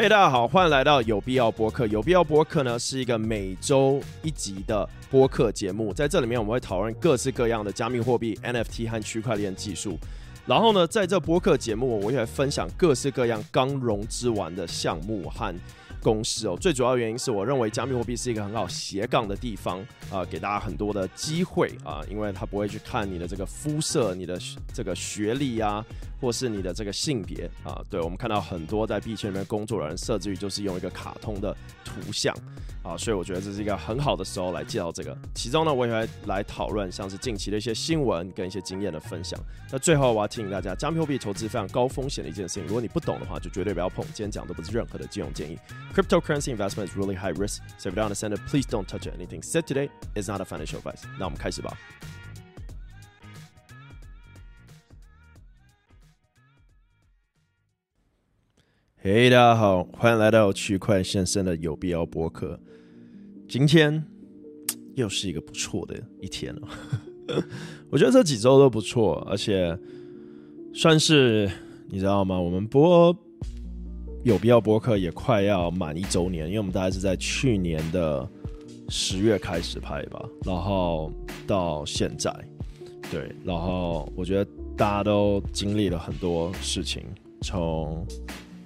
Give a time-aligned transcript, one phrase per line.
[0.00, 1.84] 嘿大家好，欢迎来到有必要播客。
[1.88, 9.98] 有必要播客呢是一个每周一集的播客节目，在这里面我们会讨论各式各样的加密货币、NFT 和区块链技术。
[10.46, 15.52] 然后呢，在这播客节目，我也会分享各式各样刚融资完的项目和
[16.00, 16.56] 公司哦。
[16.60, 24.38] 最主要原因是我认为加密货币是一个很好斜杠的地方啊、给大家很多的机会啊、因为它不会去看你的这个肤色、你的
[24.72, 25.84] 这个学历啊。
[26.20, 32.34] 或是你的这个性别啊，对，我们看到很多在币圈里面工作的人，设置于就是用一个卡通的图像
[32.82, 35.16] 啊，所以我觉得这是一个很好的时候来介绍这个。
[35.34, 39.38] 其中呢，我也会来讨论像是近期的一些新闻跟一些经验的分享。
[39.70, 44.04] 那最后我要提醒大家，加密货币投资非常高风险的一件事情，如果你不懂的话，就绝对不要碰。
[44.06, 45.58] 今天讲的不是任何的金融建议。
[45.94, 49.42] Cryptocurrency investment is really high risk, so if you don't understand it, please don't touch anything
[49.42, 49.88] said today.
[50.14, 51.02] is not a financial advice.
[51.18, 51.76] 那我们开始吧。
[59.00, 62.58] 嘿，大家好，欢迎来到区块先生的有必要播客。
[63.48, 64.04] 今天
[64.96, 66.68] 又是一个不错的一天了，
[67.90, 69.78] 我觉得这几周都不错，而且
[70.74, 71.48] 算是
[71.88, 72.40] 你知道吗？
[72.40, 73.16] 我们播
[74.24, 78.28] 有必要播客也快要满一周年，因为我们大概是在去年的
[78.88, 81.12] 十月开始拍吧，然后
[81.46, 82.34] 到现在，
[83.12, 87.04] 对，然后我觉得大家都经历了很多事情，
[87.42, 88.04] 从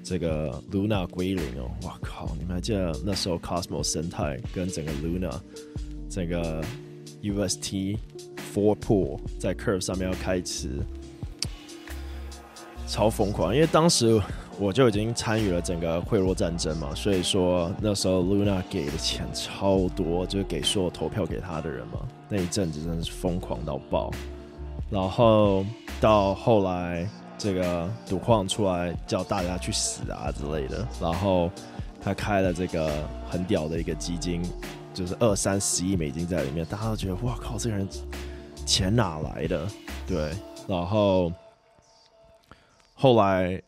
[0.02, 2.28] 这个 Luna 归零哦，哇靠！
[2.36, 5.32] 你们还记得那时候 Cosmo 生态跟整个 Luna
[6.10, 6.60] 这个
[7.22, 7.96] UST
[8.52, 10.68] Four Pool 在 Curve 上面要开池，
[12.88, 13.54] 超疯狂！
[13.54, 14.20] 因为当时
[14.58, 22.00] 我就已经参与了整个贿赂战争嘛，所以说那时候 Luna 给的钱超多，就是给所有投票给他的人嘛。
[22.28, 24.10] 那一阵子真的是疯狂到爆，
[24.90, 25.64] 然后
[26.00, 27.08] 到后来。
[27.42, 31.50] 这个赌矿出来叫大家去死啊之类的，然后
[32.00, 34.40] 他开了这个很屌的一个基金，
[34.94, 37.88] 就是二三十亿美金在里面，大家都觉得哇靠，这个人
[38.64, 39.66] 钱哪来的？
[40.06, 40.30] 对，
[40.68, 41.32] 然后
[42.94, 43.60] 后来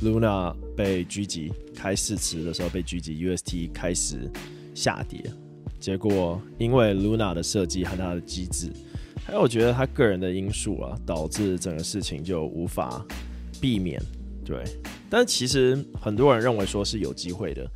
[0.00, 4.28] Luna 被狙击开市池的时候被狙击，UST 开始
[4.74, 5.22] 下跌，
[5.78, 8.72] 结果因为 Luna 的设计和它的机制。
[9.26, 13.04] 还有，我觉得他个人的因素啊，导致整个事情就无法
[13.60, 14.00] 避免。
[14.44, 14.62] 对，
[15.08, 17.66] 但其实很多人认为说是有机会的。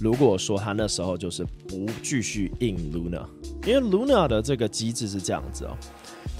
[0.00, 3.26] 如果说他那时候就是不继续印 Luna，
[3.66, 5.76] 因为 Luna 的这个机制是这样子哦，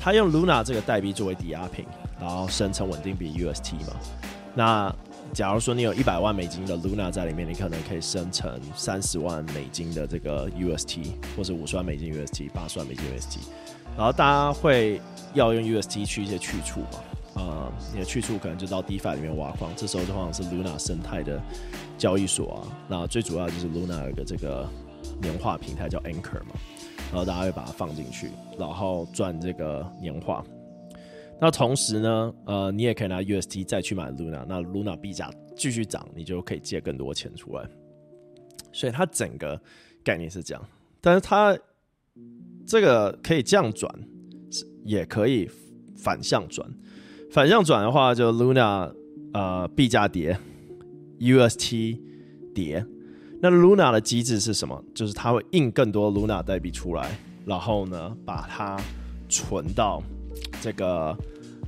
[0.01, 1.85] 他用 Luna 这个代币作为抵押品，
[2.21, 3.97] 然后生成稳定币 UST 嘛。
[4.55, 4.95] 那
[5.35, 13.39] 假如说你有一百万美金的 Luna 在里面，你可能可以生成三十万美金的这个 UST，或者五十万美金 UST，八十万美金 UST。
[13.97, 15.01] 然后大家会
[15.35, 17.01] 要用 UST 去一些去处嘛？
[17.35, 21.41] 呃，你的去处可能就到 DeFi 里面挖矿，这时候就好像是 Luna 生态的
[21.97, 22.61] 交易所啊。
[22.89, 24.69] 那最主要就是 Luna 有个这个
[25.21, 26.53] 年化平台叫 Anchor 嘛，
[27.11, 30.45] 然后大家会把它放进去，然后赚这个年化。
[31.41, 37.65] 那同时呢，呃，你也可以拿 UST 再去买 Luna，那 Luna 币价继续涨，你就可以借更多钱出来。
[38.73, 39.61] 所以它整个
[40.05, 40.63] 概念是这样，
[41.01, 41.59] 但是它。
[42.67, 43.93] 这个可以这样转，
[44.85, 45.49] 也可以
[45.97, 46.69] 反向转。
[47.31, 48.93] 反向转的话，就 Luna
[49.33, 50.39] 呃币价跌
[51.19, 51.99] ，UST
[52.55, 52.85] 跌。
[53.41, 54.85] 那 Luna 的机制是什么？
[54.95, 58.81] 就是它会印更多 Luna 代币出来，然后呢把它
[59.29, 60.03] 存到
[60.61, 61.09] 这个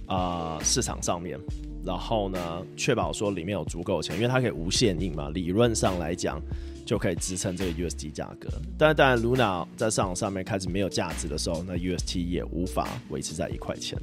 [0.07, 1.39] 啊、呃、市场上面，
[1.85, 5.31] 然后呢确保说里面有足够的钱，因为它可以无限印嘛。
[5.31, 6.41] 理论上来讲。
[6.85, 13.99] 就可以支撑这个 UST 价格，但当然 Luna 在市场上面开始没有价值的时候，那 UST 也无法维持在一块钱，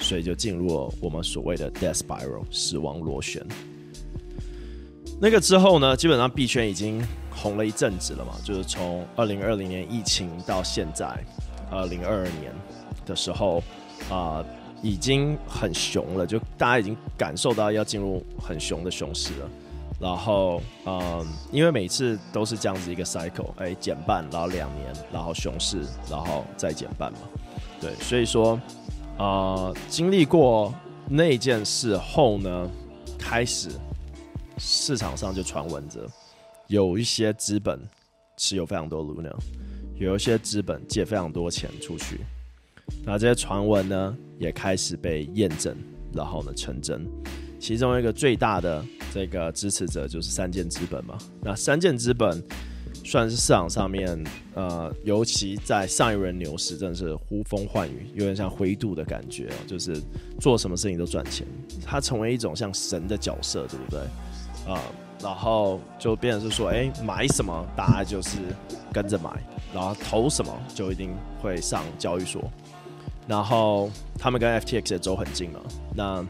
[0.00, 3.44] 所以就进入了我们所谓的 Death Spiral 死亡螺旋。
[5.20, 11.06] 那个之后呢，基本上币圈已经红了一阵子了嘛，就是从二零二零年疫情到现在
[11.70, 12.52] 二零二二年
[13.04, 13.62] 的时候
[14.10, 14.44] 啊、
[14.82, 19.50] 已经很熊了，就大家已经感受到要进入很熊的熊市了。
[20.04, 25.80] 然后，嗯，因为每次都是这样子一个 cycle，哎，减半，然后两年，然后熊市，
[26.10, 27.20] 然后再减半嘛，
[27.80, 28.60] 对，所以说，
[29.16, 30.74] 啊、经历过
[31.08, 32.70] 那件事后呢，
[33.18, 33.70] 开始
[34.58, 36.06] 市场上就传闻着
[36.66, 37.80] 有一些资本
[38.36, 39.32] 持有非常多 Luna，
[39.96, 42.20] 有一些资本借非常多钱出去，
[43.06, 45.74] 那这些传闻呢也开始被验证，
[46.12, 47.08] 然后呢成真。
[47.58, 51.16] 其中一个最大的这个支持者就是三箭资本嘛。
[51.40, 52.42] 那三箭资本
[53.04, 54.24] 算是市场上面，
[54.54, 60.02] 呃，尤其在上一轮牛市，真的是呼风唤雨，有点像灰度的感觉，就是
[60.40, 61.46] 做什么事情都赚钱。
[61.84, 64.00] 它成为一种像神的角色，对不对？
[64.66, 64.80] 啊、呃，
[65.22, 68.38] 然后就变成是说，哎，买什么大家就是
[68.92, 69.30] 跟着买，
[69.72, 72.50] 然后投什么就一定会上交易所，
[73.28, 73.88] 然后
[74.18, 75.60] 他们跟 FTX 也走很近了。
[75.94, 76.26] 那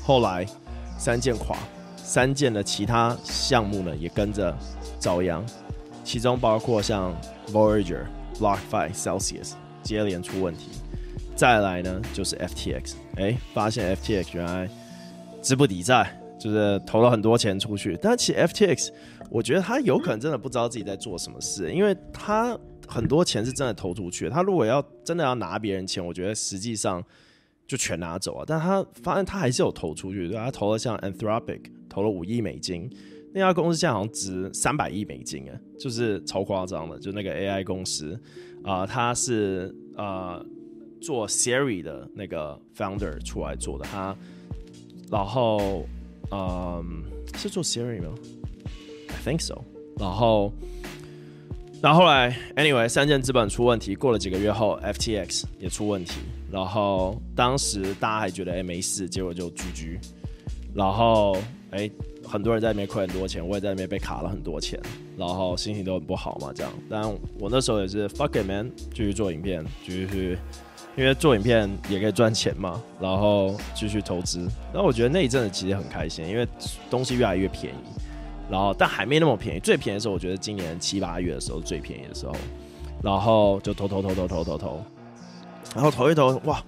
[0.00, 0.46] 后来
[0.96, 1.58] 三箭垮，
[2.12, 4.54] 三件的其他项目呢也跟着
[4.98, 5.42] 遭殃，
[6.04, 7.10] 其中包括像
[7.50, 8.02] Voyager、
[8.34, 10.68] BlockFi、Celsius 接连出问题，
[11.34, 14.68] 再来呢就是 FTX，哎，发现 FTX 原来
[15.40, 16.18] 资不抵债。
[16.38, 18.90] 就是投了很多钱出去，但其实 FTX，
[19.30, 24.28] 我觉得他有可能真的不知道自己在做什么事，因为他很多钱是真的投出去。
[24.28, 27.00] 他如果要真的要拿别人钱，我觉得实际上
[27.72, 28.44] 就全拿走啊。
[28.46, 32.90] 但他发现他还是有投出去，对，他投了像 Anthropic 投了五亿美金，
[33.32, 36.98] 那家公司现在好像值三百亿美金啊，就是超夸张的。
[36.98, 38.20] 就那个 AI 公司
[38.62, 40.44] 啊、他是呃
[41.00, 44.14] 做 Siri 的那个 founder 出来做的，他
[45.10, 45.86] 然后。
[46.34, 47.02] 嗯
[47.36, 48.14] 是做 Siri 吗
[49.08, 49.62] ？I think so。
[49.98, 50.50] 然后，
[51.82, 56.20] 然后后来，anyway，三箭资本出问题，过了几个月后，FTX 也出问题。
[56.48, 59.98] 然后当时大家还觉得哎没事，结果就 GG。
[60.72, 61.36] 然后
[61.72, 61.90] 哎，
[62.24, 64.78] 很多人在里面亏很多钱，我也在里面被卡了很多钱，
[65.18, 66.72] 然后心情都很不好嘛，这样。
[66.88, 67.02] 但
[67.40, 70.38] 我那时候也是 fuck it man，继续做影片，继续去。
[70.94, 74.46] 因为做影片也可以赚钱嘛，然后继续投资。
[74.72, 76.46] 然后我觉得那一阵子其实很开心，因为
[76.88, 77.78] 东西越来越便宜，
[78.50, 79.60] 然后但还没那么便宜。
[79.60, 82.34] 最便宜的时候，我觉得今年七八月的时候最便宜的时候，
[83.02, 84.84] 然后就投投投投投投投，
[85.74, 86.62] 然后投一投，哇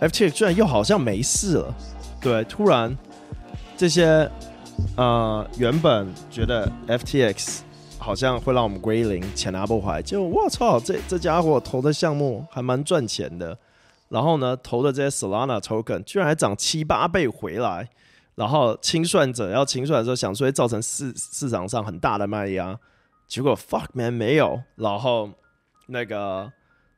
[0.00, 1.74] ，FTX 居然又好像没事了。
[2.20, 2.96] 对，突然
[3.76, 4.30] 这些
[4.96, 7.60] 呃原本觉得 FTX
[7.98, 13.56] 好像会让我们归零，钱拿不回来，结果我操，这这家伙投的项目还蛮赚钱的。
[14.08, 17.88] 然后呢，投的这些 Solana token 居然还涨七八倍回来，
[18.34, 22.78] 然后清算者要清算的时候，想说会造成市市场上很大的卖压，
[23.26, 25.30] 结果 fuck man 没有，然后
[25.86, 26.52] 那个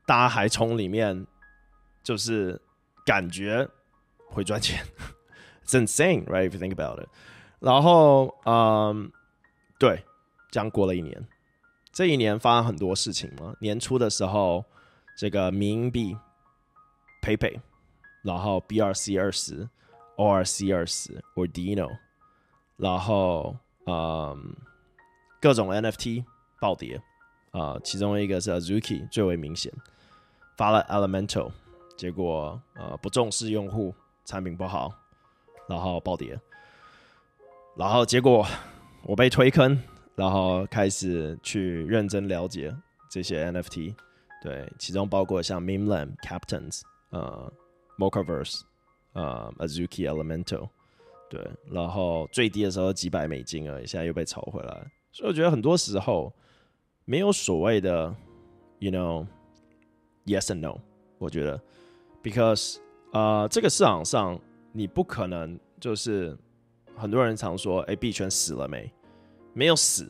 [0.07, 1.27] 大家还从里面
[2.03, 2.61] 就是
[3.05, 3.69] 感觉
[4.29, 4.85] 会赚钱，
[5.67, 7.09] It's insane right if you think about it。
[7.61, 9.11] 然后嗯，
[9.79, 10.05] 对，
[10.51, 11.27] 这样过了一年，
[11.93, 13.55] 这一年发生很多事情嘛。
[13.61, 14.65] 年初的时候，
[15.17, 16.17] 这个冥币。
[17.25, 17.61] 赔赔
[18.25, 19.69] 然后 BRC 二十
[20.23, 21.89] ，ORC 二十，Ordino，
[22.77, 24.55] 然后嗯，
[25.41, 26.25] 各种 NFT
[26.61, 27.03] 暴跌
[27.51, 29.73] 啊、其中一个是 Azuki 最为明显，
[30.57, 31.51] 发了 Elemental，
[31.97, 34.93] 结果呃不重视用户，产品不好，
[35.69, 36.41] 然后暴跌，
[37.77, 38.47] 然后结果
[39.03, 39.77] 我被推坑，
[40.15, 42.75] 然后开始去认真了解
[43.11, 43.95] 这些 NFT，
[44.43, 46.83] 对，其中包括像 Meme-Lamp Captains。
[47.11, 47.53] 呃、
[47.99, 48.63] ，MochaVerse
[49.13, 50.69] 呃、，Azuki Elemental，
[51.29, 56.33] 对，然后最低的时候几百美金而已，现在又被炒回来，所以我觉得很多时候
[57.05, 58.15] 没有所谓的
[58.79, 60.79] ，you know，yes and no，
[61.19, 61.61] 我觉得
[62.23, 62.79] ，because，
[63.13, 64.39] 呃、这个市场上
[64.73, 66.37] 你不可能就是
[66.97, 68.93] 很多人常说，哎，币圈死了没？
[69.53, 70.09] 没有死，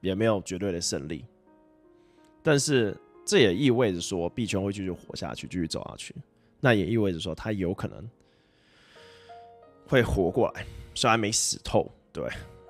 [0.00, 1.24] 也没有绝对的胜利，
[2.42, 2.96] 但是。
[3.24, 6.12] 这也意味着说，币圈会继续活下去，继续走下去。
[6.64, 8.08] 那也意味着说，它有可能
[9.88, 10.64] 会活过来，
[10.94, 11.90] 虽然没死透。
[12.12, 12.24] 对，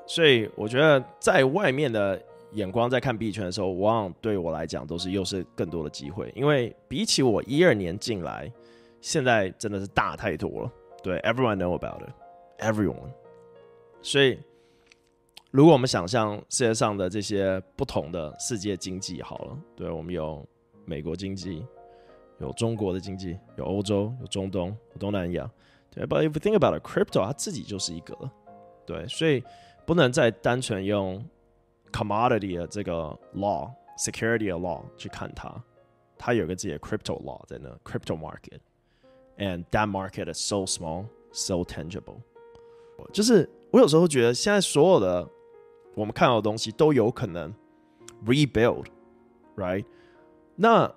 [0.07, 2.21] 所以我觉得在外面的
[2.53, 8.51] 眼光在看币圈的时候，往往对我来讲都是又是更多的机会，因为比起我一二年进来，
[9.03, 10.73] 现在真的是大太多了。
[11.03, 13.11] 对，everyone know about it，everyone。
[14.01, 14.39] 所以。
[15.55, 20.43] 如果我们想象世界上的这些不同的世界经济好了，对，我们有
[20.87, 21.63] 美国经济，
[22.42, 25.50] 有中国的经济，有欧洲，有中东，有东南亚，
[25.92, 26.06] 对。
[26.06, 28.16] But if you think about it, crypto 它自己就是一个，
[28.86, 29.44] 对，所以
[29.86, 31.24] 不能再单纯用
[31.92, 35.64] commodity 的这个 law、security 的 law 去看它，
[36.18, 42.18] 它有个自己的 crypto law 在那，crypto market，and that market is so small, so tangible。
[43.12, 45.28] 就是我有时候觉得现在所有的。
[45.96, 47.52] 我们看到的东西都有可能
[48.24, 49.84] rebuild，right？
[50.56, 50.94] 那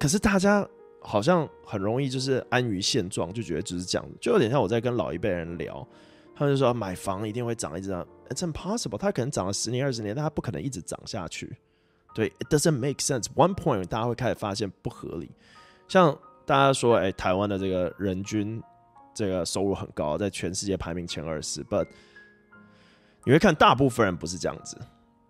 [0.00, 0.66] 可是大家
[1.02, 5.86] 好像很容易就是安于现状，就觉得只是这样，就有点像我在跟老一辈人聊，
[6.34, 11.54] 他们就说买房一定会涨，一直涨，It's impossible，它可能涨了十年二十年，但它不可能一直涨下去。
[12.14, 13.26] 对，It doesn't make sense。
[13.34, 15.30] One point，大家会开始发现不合理。
[15.86, 18.62] 像大家说，哎，台湾的这个人均
[19.12, 21.86] 这个收入很高，在全世界排名前二十，but
[23.24, 24.78] 你会看大部分人不是这样子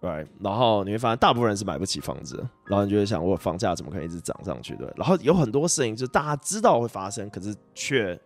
[0.00, 4.74] 对然后你会发现大部分人是买不起房子，然后你就会想，我房价怎么可能一直涨上去？
[4.76, 8.18] 对，然后有很多事情就是大家知道会发生，可是却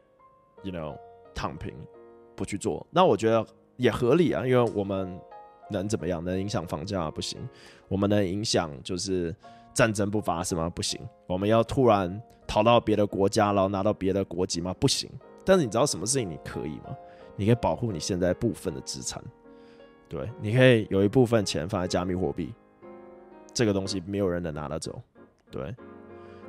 [0.63, 0.97] ，you know，
[1.35, 1.75] 躺平，
[2.37, 2.87] 不去做。
[2.91, 3.45] 那我觉得
[3.77, 5.19] 也合理啊，因为我们
[5.69, 6.23] 能怎么样？
[6.25, 7.41] 能影响房价不行？
[7.89, 9.35] 我们能影响就是
[9.73, 10.71] 战争不发生吗？
[10.71, 11.01] 不行。
[11.27, 14.73] 我们要突然逃到别的国家，然后拿到别的国籍吗？
[14.79, 15.11] 不行。
[15.45, 16.97] 但是你知道什么事情你可以吗？
[17.35, 19.21] 你可以保护你现在部分的资产，
[20.09, 22.53] 对，你可以有一部分钱放在加密货币，
[23.53, 25.01] 这个东西没有人能拿得走，
[25.51, 25.75] 对。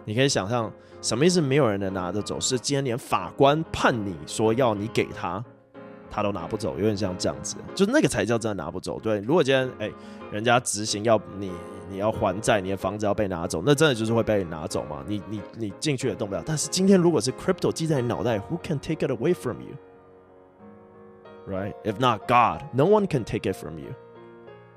[0.08, 0.72] 你可以想象
[1.02, 1.42] 什么意思？
[1.42, 5.44] 没有人能拿得走，是今天连法官判你说要你给他，
[6.12, 9.00] 他都拿不走，有点像这样子，就那个才叫真的拿不走。
[9.00, 9.92] 对，如果今天哎、
[10.32, 11.52] 人家执行要你
[11.90, 15.04] 你要还债，你的房子要被拿走，那真的就是会被拿走嘛？
[15.08, 16.44] 你你你进去也动不了。
[16.46, 19.76] 但是今天如果是 crypto 记在你脑袋，Who can take it away from you？
[21.48, 23.94] Right, if not God, no one can take it from you。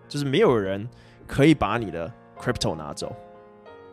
[0.07, 0.89] 就是没有人
[1.27, 3.15] 可以把你的 crypto 拿走。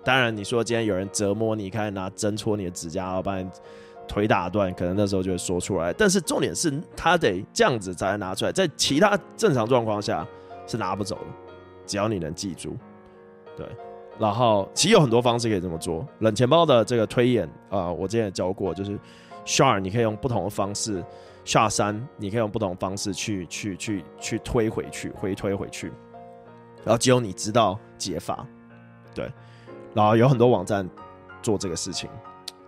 [0.04, 3.50] 当然，你说今天有人折磨你，开始拿针戳你的指甲，然后把你
[4.08, 5.92] 腿打断，可能那时候就会说出来。
[5.94, 10.28] 但是重点是他得这样子才能拿出来，在其他正常状况下
[10.68, 11.22] 是拿不走的。
[11.86, 12.76] 只要你能记住，
[13.56, 13.66] 对。
[14.20, 16.08] 然后其实有很多方式可以这么做。
[16.20, 18.98] 冷钱包的这个推演啊、我之前也教过，就是
[19.44, 21.04] s h a r 你可以用不同的方式
[21.46, 25.94] 下山你可以用不同的方式去去去去推回去，回推回去。
[26.84, 28.46] 然后只有你知道解法，
[29.14, 29.32] 对。
[29.94, 30.90] 然后有很多网站
[31.42, 32.10] 做这个事情，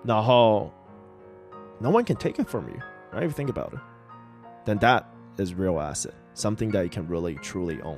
[0.03, 0.71] 然后
[1.79, 2.75] no one can take it from you,
[3.11, 3.27] right?
[3.27, 3.79] If you think about it,
[4.65, 5.03] then that
[5.35, 7.97] is real asset, something that you can really truly own.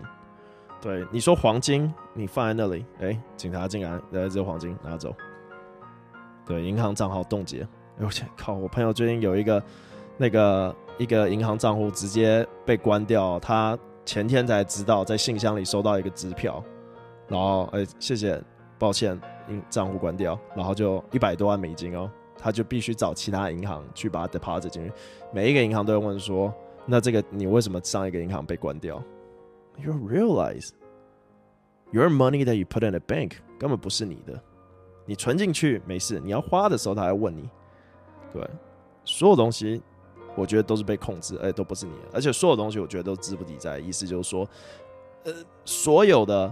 [0.81, 5.13] 对，你说黄金，你放在那里，哎，警察进来，来这黄金拿走。
[6.45, 7.67] 对，银行账号冻结。
[7.99, 8.53] 哎我，靠！
[8.53, 9.61] 我朋友最近有一个
[10.19, 16.63] 那个一个银行账户直接被关掉，他前天才知道，在信箱里收到一个支票，
[17.27, 18.39] 然后哎，谢谢。
[18.77, 24.89] 抱歉，银账户关掉，然后就一百多万美金哦，他就必须找其他银行去把 deposit 进去。
[25.33, 26.53] 每一个银行都会问说
[26.87, 29.03] ：“那这个你为什么上一个银行被关掉
[29.83, 30.69] ？”You realize
[31.91, 34.41] your money that you put in a bank 根本不是你的，
[35.05, 37.49] 你存进去没事，你要花的时候他还问你。
[38.31, 38.49] 对，
[39.03, 39.81] 所有东西
[40.35, 44.47] 我觉得都是被控制，哎，都不是你，而且所有东西我觉得都资不抵债，意思就是说，
[45.23, 45.33] 呃，
[45.65, 46.51] 所有的。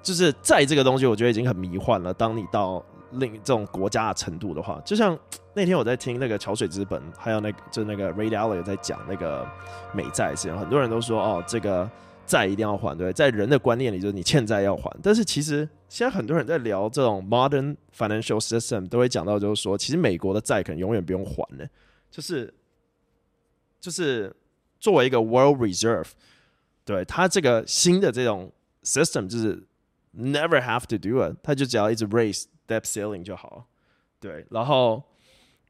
[0.00, 2.14] 就是债这个东西，我觉得已经很迷幻了。
[2.14, 2.82] 当你到
[3.14, 5.18] 另这种国家的程度的话，就像
[5.52, 9.44] 那天我在听那个桥水资本，还有那个就那个 Ray Dalio 在讲那个
[9.92, 11.90] 美债事情，很多人都说哦，这个
[12.24, 14.88] 债一定要还，对，在人的观念里就是你欠债要还。
[15.02, 21.66] 但是其实现在很多人在聊这种 modern financial system，都会讲到就是说，其实美国的债可能永远不用还呢，
[22.08, 22.54] 就是
[23.80, 24.34] 就是
[24.78, 26.08] 作为一个 world reserve，
[26.84, 29.64] 对它这个新的这种 system 就是。
[30.10, 33.66] Never have to do it，他就只要一直 raise debt ceiling 就好，
[34.18, 35.00] 对，然后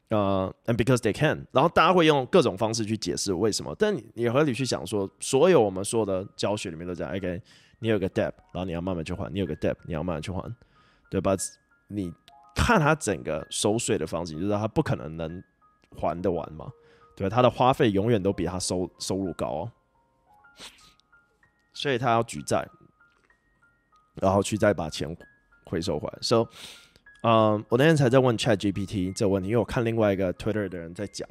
[0.08, 7.42] 呃，and because they can，然后大家会用各种方式去解释为什么，但你你合理去想说，所有我们说的教学里面都讲，OK，
[7.80, 10.54] 你有个 debt，然后你要慢慢去还，你有个 debt，你要慢慢去还，
[11.10, 11.36] 对吧？
[11.88, 12.10] 你
[12.54, 15.42] 看他整个收税的方式，你就知道他不可能能
[15.96, 16.70] 还得完嘛，
[17.18, 19.72] 对，他的花费永远都比他收收入高哦，
[21.74, 22.66] 所以他要举债。
[24.20, 25.16] 然后去再把钱
[25.64, 26.18] 回收回来。
[26.22, 26.48] So，
[27.22, 31.28] 嗯，我那天才在问 Chat GPT 这个问题，因为我看另外一个 Twitter 的人在讲，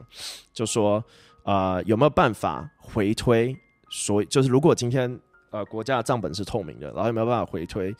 [0.53, 1.03] 就说
[1.43, 3.53] 啊、呃，有没有办法回推？
[3.89, 7.93] 所以就是如果今天呃国家的账本是透明的，然后有没有办法回推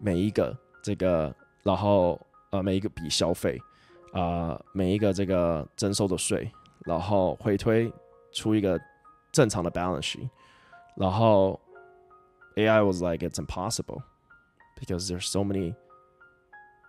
[0.00, 1.32] 每一个这个，
[1.62, 2.20] 然后
[2.50, 3.56] 呃每一个笔消费
[4.12, 4.18] 啊、
[4.58, 6.50] 呃，每一个这个征收的税，
[6.84, 7.92] 然后回推
[8.32, 8.80] 出一个
[9.30, 10.28] 正常的 balance sheet，
[10.96, 11.60] 然后
[12.56, 14.02] AI was like it's impossible。
[14.80, 15.72] Because there's so many，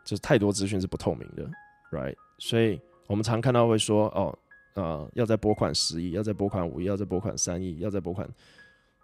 [0.04, 1.48] 就是太多资讯是不透明的
[1.92, 2.16] ，right？
[2.40, 4.36] 所以我们常看到会说，哦，
[4.74, 8.28] 呃，要再拨款十亿，要再拨款五亿，要再拨款三亿，要再拨款，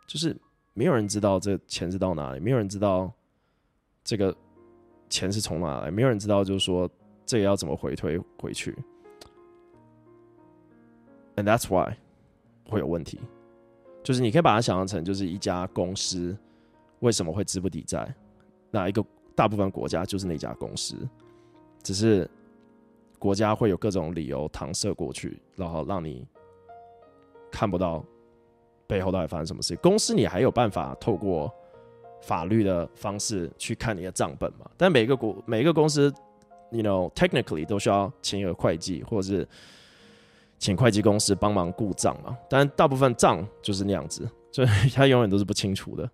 [0.07, 0.35] 就是
[0.73, 3.13] 没有人知道这钱是到哪里，没有人知道
[4.03, 4.35] 这个
[5.07, 6.89] 钱是从哪来，没有人知道就是说
[7.27, 8.75] 这个要怎么回推回去
[11.39, 11.95] ，and that's why
[12.69, 13.19] 会有问题。
[14.03, 16.35] 就是你可以把它想象成，就是一家公司
[16.99, 18.13] 为什么会资不抵债？
[18.71, 19.03] 哪一个
[19.35, 20.95] 大部分国家就是那家公司，
[21.83, 22.29] 只是
[23.17, 26.25] 国家会有各种理由搪塞过去，然后让你
[27.51, 28.03] 看不到
[28.87, 29.75] 背后到底发生什么事。
[29.77, 31.53] 公司你还有办法透过
[32.21, 34.69] 法律的方式去看你的账本嘛？
[34.77, 36.13] 但每个国每一个公司
[36.71, 39.47] ，you know technically 都需要请一个会计，或者是
[40.59, 42.37] 请会计公司帮忙顾账嘛。
[42.47, 46.07] 但大部分账就是那样子，所以 它永远都是不清楚的。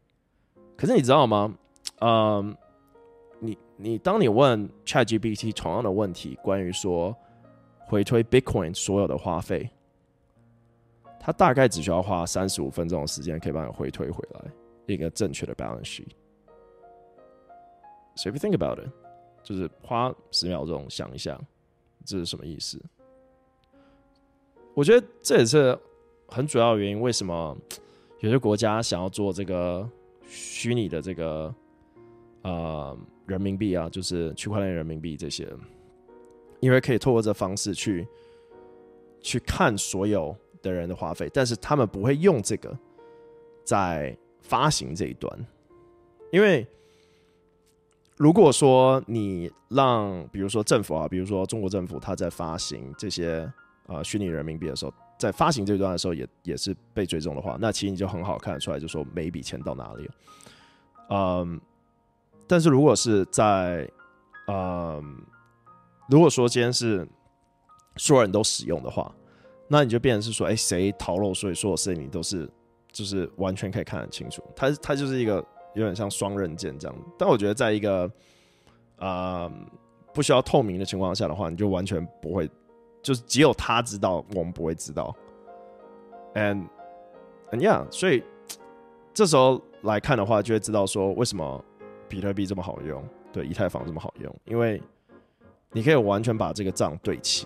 [0.77, 1.53] 可是你知道吗？
[1.99, 2.55] 嗯
[3.39, 7.15] 你你当你问 ChatGPT 同样的问题，关于说
[7.85, 9.69] 回推 Bitcoin 所有的花费，
[11.19, 14.51] 它大概只需要花三十五分钟的时间，可以帮你回推回来
[14.85, 16.11] 一个正确的 balance sheet。
[18.15, 18.89] So if you think about it，
[19.43, 21.39] 就是花十秒钟想一下，
[22.05, 22.81] 这是什么意思？
[24.75, 25.77] 我觉得这也是
[26.27, 27.57] 很主要的原因，为什么
[28.19, 29.89] 有些国家想要做这个
[30.27, 31.55] 虚拟的这个
[32.41, 35.47] 呃人民币啊，就是区块链人民币这些，
[36.59, 38.05] 因为可以透过这方式去
[39.21, 42.77] 去看所有的人的花费，但是他们不会用这个
[43.63, 45.33] 在发行这一端，
[46.33, 46.67] 因为
[48.17, 53.49] 如果说你让比如说政府啊，比如说中国政府，他在发行这些。
[53.87, 60.13] 啊，虚拟人民币的时候，在发行这段的时候也也是被追踪的话，那其实你就很好看得出来，就说每一笔钱到哪里了。
[61.09, 61.61] 嗯，
[62.47, 63.87] 但是如果是在，
[64.47, 65.21] 嗯，
[66.09, 67.07] 如果说今天是
[67.97, 69.13] 所有人都使用的话，
[69.67, 72.49] 那你就变成是说，哎，谁逃漏税，所有事情你都是
[72.91, 74.43] 就是完全可以看得清楚。
[74.55, 75.35] 它它就是一个
[75.75, 76.97] 有点像双刃剑这样。
[77.19, 78.11] 但我觉得，在一个
[78.97, 79.51] 啊
[80.11, 82.49] 不需要透明的情况下的话，你就完全不会。
[83.05, 85.15] 就是只有他知道，我们不会知道。
[86.33, 86.67] And
[87.51, 88.23] and yeah，所以
[89.13, 91.63] 这时候来看的话，就会知道说为什么
[92.09, 94.81] 比特币这么好用，对，以太坊这么好用，因为
[95.71, 97.45] 你可以完全把这个账对齐，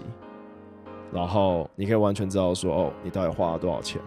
[1.12, 4.02] 然后你可以完全知道说，哦，你到底花了多少钱，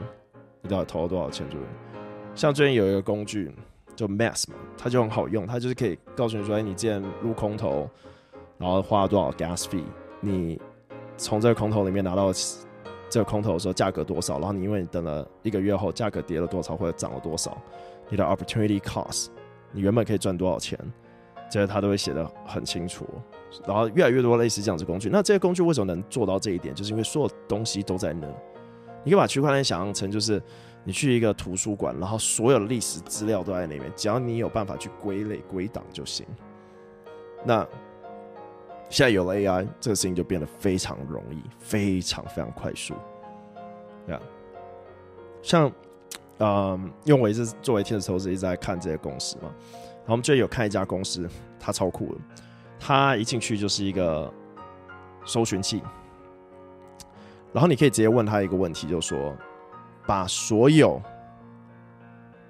[0.62, 1.64] 你到底投了多少钱，就是
[2.34, 3.54] 像最近有一个工具
[3.94, 7.86] 就 Mass 嘛，它就很好用，它就是可以告诉你说，哎，你之前撸空投，
[8.56, 9.84] 然后花了多少 Gas fee，
[10.18, 10.58] 你。
[11.16, 12.32] 从这个空投里面拿到
[13.08, 17.56] 这个空投的时候价格多少，然后你因为你等了一个月后价格跌了多少或者涨了多少，
[18.08, 19.28] 你的 opportunity cost，
[19.70, 20.78] 你原本可以赚多少钱，
[21.50, 23.06] 这些他都会写得很清楚。
[23.66, 26.74] 然后越来越多类似这样子工具，那这些工具为什么能做到这一点？
[26.74, 28.26] 就是因为所有东西都在那。
[29.04, 30.42] 你可以把区块链想象成就是
[30.84, 36.26] 你去一个图书馆，然后所有的历史资料都在那边，只要你有办法去归类归档就行。
[37.44, 37.66] 那。
[38.92, 42.92] 现在有了 AI，这个事情就变得非常容易，非常非常快速。
[44.06, 44.20] 对啊，
[45.40, 45.72] 像，
[46.38, 51.26] 嗯，因为我一直作为天使投资一直在看这些公司嘛，然后我们最近有看一家公司，
[51.58, 52.20] 它超酷的，
[52.78, 54.30] 它一进去就是一个
[55.24, 55.82] 搜寻器，
[57.50, 59.34] 然后你可以直接问他一个问题，就说，
[60.06, 61.00] 把所有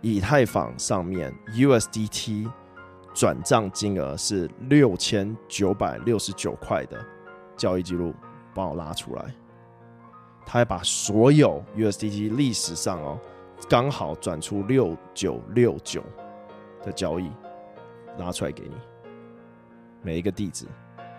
[0.01, 2.51] 以太坊上面 USDT。
[3.15, 6.99] 转账金额是六千九百六十九块的
[7.57, 8.15] 交易记录，
[8.55, 9.25] 帮我拉出来。
[10.45, 13.19] 他还把所有 USDT 历史上哦，
[13.69, 16.03] 刚好转出六九六九
[16.83, 17.31] 的交易
[18.19, 18.75] 拉出来给你，
[20.03, 20.67] 每一个地址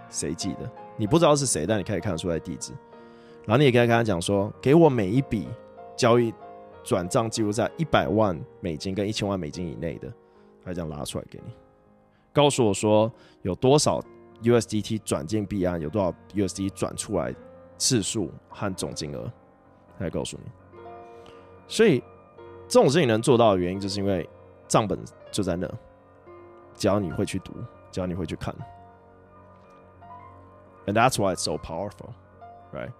[0.10, 0.70] 谁记得？
[0.98, 2.74] 你不知道是谁，但你可以看得出来地址。
[3.46, 5.48] 然后你也可以跟他讲说，给我每一笔
[5.96, 6.34] 交易
[6.84, 10.12] 转账记录在一百万美金跟一千万美金以内的，
[10.66, 11.54] 他这样拉出来给你。
[12.34, 13.10] 告诉我说
[13.43, 14.02] 有多少
[14.41, 17.34] USDT 转进币安，有多少 USDT 转出来
[17.78, 19.32] 次数和总金额，
[20.00, 20.52] 来告诉你。
[21.67, 22.04] 所以
[22.67, 24.28] 这种事情能做到的原因，就是因为
[24.67, 25.00] 账本
[25.32, 25.69] 就在那，
[26.76, 27.54] 只要你会去读，
[27.91, 28.54] 只要你会去看。
[30.86, 32.10] And that's why it's so powerful,
[32.74, 32.91] right?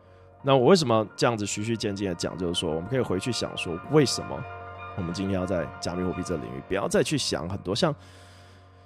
[0.41, 2.38] 那我为什么这样子循序渐进的讲？
[2.38, 4.41] 就是说，我们可以回去想说，为什么
[4.96, 7.93] 我们今天要在加密货币这领域，不要再去想很多像。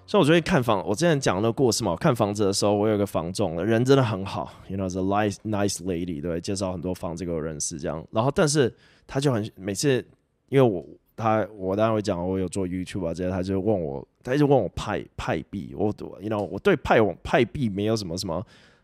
[0.07, 1.91] 像我最近看房，我之前讲那个故事嘛。
[1.91, 8.01] 我看房子的时候，我有个房仲，人真的很好，you know, the nice nice lady，对，介绍很多房子给我认识这样。
[8.11, 8.73] 然后，但是
[9.05, 9.97] 他就很每次，
[10.47, 10.85] 因为我
[11.17, 18.41] 他我当然会讲，我有做 YouTube 啊这些，他就问我，他就问我派派币，我，you know，我对派网派币没有什么什么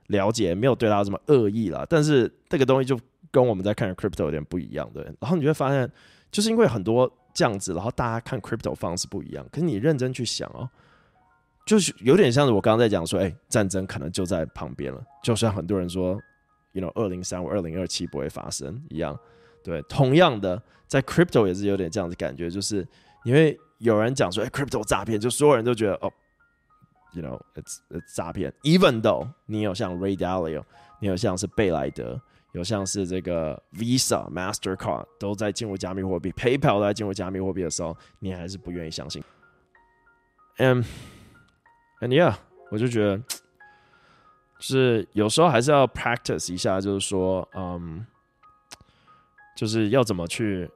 [0.08, 1.86] 了解，没有对他什么恶意啦。
[1.90, 3.00] 但是这个东西就
[3.32, 5.02] 跟我们在看 crypto 有点不一样，对。
[5.22, 5.90] 然后你会发现，
[6.30, 9.48] 就是因为很多这样子，然后大家看 crypto 方式不一样。
[9.50, 10.70] 可是你认真去想哦。
[11.66, 16.20] 就是有点像是我刚刚在讲说，哎、战争可能就在旁边了，就像很多人说
[16.74, 19.18] ，you know，二零三五、二零二七不会发生一样。
[19.64, 22.86] 对，同样的，在 crypto 也是有点这样的感觉，就是
[23.24, 26.12] 因为有人讲说，哎、，crypto 诈骗，就所有人都觉得，哦
[27.14, 28.54] ，you know，it's it's 诈骗。
[28.64, 30.64] Even though 你有像 Ray Dalio，
[31.00, 32.20] 你有像是贝莱德，
[32.52, 39.24] 有像是这个 Visa、Mastercard 都在进入加密货币，PayPal 都在进入加密货币的时候，你还是不愿意相信。
[40.58, 40.84] 嗯。
[42.04, 42.36] And yeah，
[42.70, 43.24] 我就觉得，就
[44.60, 48.06] 是有时候还是要 practice 一下，就是说，嗯，
[49.56, 50.70] 就是要怎么去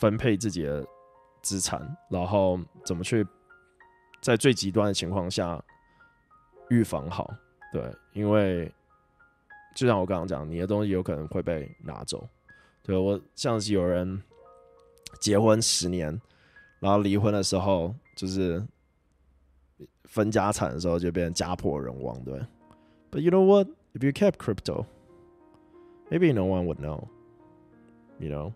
[0.00, 0.84] 分配自己的
[1.42, 3.24] 资产，然后怎么去
[4.20, 5.62] 在最极端的情况下
[6.70, 7.32] 预防好。
[7.72, 8.72] 对，因为
[9.76, 12.28] 就像我刚刚讲，你的东西有可能会被拿走。
[12.82, 14.20] 对，我像是有人
[15.20, 16.20] 结婚十年，
[16.80, 18.60] 然后离婚的时候就是
[20.08, 22.40] 分家产的时候就变成家破人亡，对。
[23.12, 23.68] But you know what?
[23.94, 24.86] If you kept crypto,
[26.10, 27.04] maybe no one would know.
[28.18, 28.52] You know.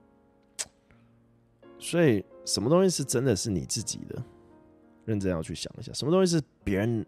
[1.79, 4.23] 所以什么东西是真的是你自己的？
[5.05, 7.05] 认真要去想一下，什么东西是别人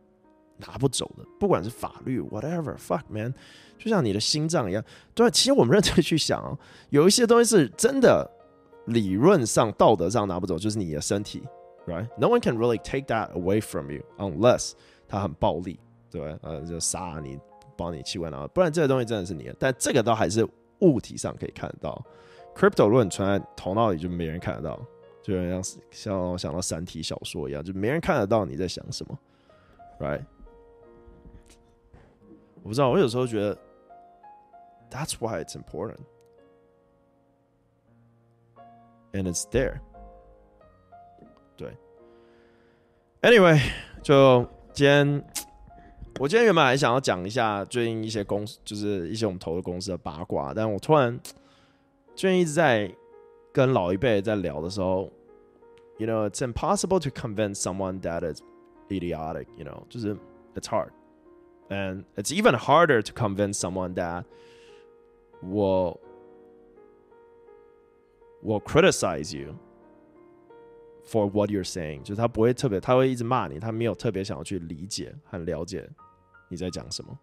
[0.56, 1.24] 拿不走的？
[1.38, 3.32] 不管是法律，whatever，fuck man，
[3.78, 4.84] 就像你的心脏一样。
[5.14, 6.58] 对，其实我们认真去想哦，
[6.90, 8.28] 有一些东西是真的，
[8.86, 11.42] 理论上、道德上拿不走，就是你的身体
[11.86, 14.72] ，right？No one can really take that away from you unless
[15.08, 15.78] 他很暴力，
[16.10, 16.38] 对吧？
[16.42, 17.38] 呃，就杀你，
[17.76, 19.56] 帮你器官拿，不然这个东西真的是你的。
[19.58, 20.46] 但这个都还是
[20.80, 22.04] 物体上可以看得到。
[22.54, 24.80] Crypto 如果你存在头脑里，就没人看得到，
[25.22, 29.18] 就像像想到三体小说一样，就没人看得到你在想什么
[29.98, 30.24] ，right？
[32.62, 33.58] 我不知道，我有时候觉得
[34.88, 35.98] ，That's why it's important,
[39.12, 39.80] and it's there。
[43.23, 43.59] ，Anyway，
[44.01, 45.23] 就今天，
[46.19, 51.19] 我今天原本还想要讲一下最近一些公司，就是一些我们投的公司的八卦，但我突然。
[52.15, 52.93] 最近一直在
[53.53, 55.09] 跟老一辈在聊的时候，
[55.97, 58.41] you know it's impossible to convince someone that is
[58.89, 59.47] idiotic.
[59.55, 60.17] You know，就是
[60.53, 60.89] it's hard,
[61.69, 64.25] and it's even harder to convince someone that
[65.41, 65.97] 我
[68.41, 69.55] 我 criticize you
[71.06, 75.88] for what you're saying，就是他不会特别，他会一直骂你，他没有特别想要去理解和了解
[76.48, 77.18] 你在讲什么，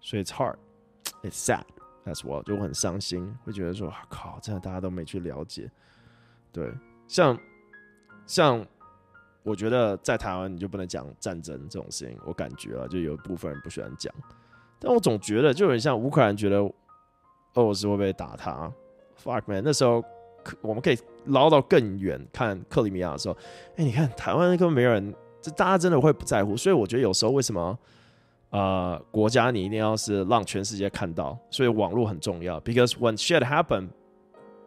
[0.00, 0.56] 所以 it's hard,
[1.22, 1.64] it's sad.
[2.04, 5.70] That's what 就很伤心，会觉得说，靠，真的大家都没去了解。
[6.50, 6.74] 对，
[7.06, 7.38] 像
[8.26, 8.66] 像
[9.44, 14.12] 我觉得在台湾你就不能讲战争这种事情，我感觉啊，就有一部分人不喜欢讲。
[14.80, 16.74] 但我总觉得就很像乌克兰觉得俄
[17.54, 18.72] 罗斯会不会打他
[19.22, 20.02] ？Fuck man，那时候
[20.60, 23.36] 我们可以捞到更远，看克里米亚的时候，
[23.76, 26.56] 哎，你看台湾根本没人，这大家真的会不在乎。
[26.56, 27.78] 所以我觉得有时候为什么？
[28.50, 32.60] 呃，国家你一定要是让全世界看到，所以网络很重要。
[32.60, 33.88] Because when shit happen,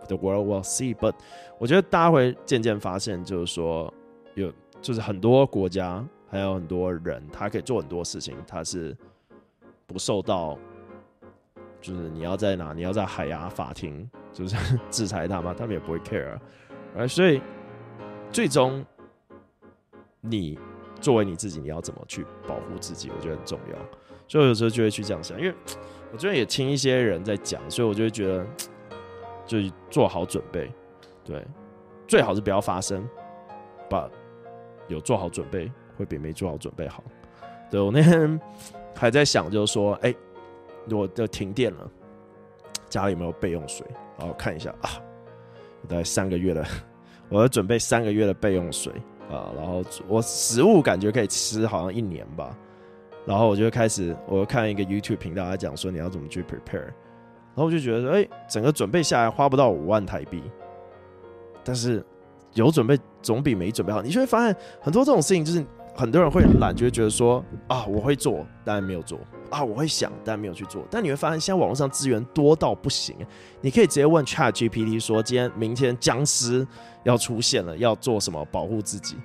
[0.07, 0.95] the world will see.
[0.95, 1.13] But
[1.59, 3.93] 我觉得大家会渐渐发现，就是说
[4.33, 8.97] 有，就是很多国家还有很多人，他可以做很多事情，他是
[9.85, 10.57] 不受到，
[11.85, 14.55] 就是你要在哪，你要在海牙法庭，就是
[14.89, 15.53] 制裁他吗？
[15.55, 16.39] 他们也不会 care。
[16.95, 17.41] 而所以
[18.31, 18.83] 最终
[20.21, 20.57] 你。
[21.01, 23.11] 作为你自己，你要怎么去保护自己？
[23.13, 23.77] 我觉得很重要，
[24.27, 25.37] 所以我有时候就会去这样想。
[25.39, 25.53] 因为
[26.11, 28.47] 我最近也听一些人在讲，所以我就会觉得，
[29.45, 29.57] 就
[29.91, 30.71] 做好准备。
[31.23, 31.45] 对，
[32.07, 33.07] 最好是不要发生，
[33.87, 34.09] 把
[34.87, 37.03] 有做好准备会比没做好准备好。
[37.69, 38.39] 对，我那天
[38.95, 40.15] 还在想，就是说，哎、
[40.91, 41.91] 我的停电了，
[42.89, 43.85] 家里有没有备用水？
[44.17, 44.89] 然后看一下啊，
[45.87, 46.65] 大概三个月了，
[47.29, 48.93] 我要准备三个月的备用水。
[49.27, 52.55] 啊，然后我食物感觉可以吃好像一年吧，
[53.25, 60.43] 然后我就开始，我看一个 YouTube 频道，他讲说你要怎么去 prepare，然后我就觉得说，哎，整个准备下来花不到五万台币，
[61.63, 62.05] 但是
[62.53, 63.99] 有准备总比没准备好。
[63.99, 65.65] 你就会发现很多这种事情，就是
[65.97, 69.17] 很多人会懒，就会觉得说啊，我会做，但没有做。
[69.49, 70.84] 啊，我会想，但没有去做。
[70.91, 73.15] 但你会发现，现在网络上资源多到不行。
[73.62, 76.67] 你可以直接问 ChatGPT 说：“今天、明天僵尸
[77.03, 79.15] 要出现了，要做什么保护自己？”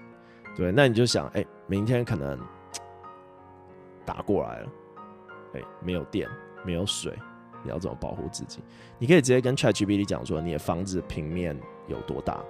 [0.57, 2.39] 对，那你就想，哎、明天可能
[4.05, 4.69] 打过来了，
[5.55, 6.29] 哎、没有电，
[6.65, 7.19] 没有水，
[7.65, 8.61] 你要怎么保护自己？
[8.99, 12.41] 你可以直接跟 ChatGPT 讲说：“你的房子平面有多大？